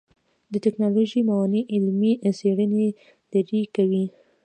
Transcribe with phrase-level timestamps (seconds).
[0.51, 2.87] د ټکنالوژۍ موانع علمي څېړنې
[3.31, 4.05] لرې کوي.